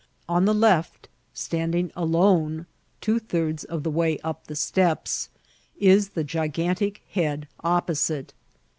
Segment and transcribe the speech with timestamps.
[0.27, 2.65] On the left, standing alone,
[3.01, 5.29] two thirds of the way up the steps,
[5.77, 8.33] is the gigan tic hemi opposite.